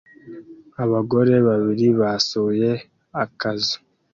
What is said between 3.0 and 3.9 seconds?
akazu